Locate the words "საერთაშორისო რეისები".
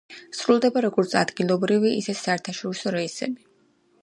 2.25-3.49